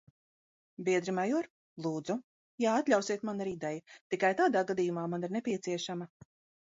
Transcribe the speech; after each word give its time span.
-Biedri, 0.85 1.13
major. 1.17 1.49
-Lūdzu? 1.85 2.15
-Ja 2.65 2.73
atļausiet, 2.79 3.27
man 3.31 3.43
ir 3.45 3.53
ideja. 3.53 3.95
Tikai 4.15 4.33
tādā 4.41 4.65
gadījumā 4.73 5.05
man 5.13 5.29
ir 5.29 5.37
nepieciešama... 5.41 6.09